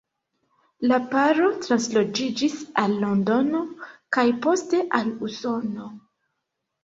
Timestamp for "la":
0.91-0.95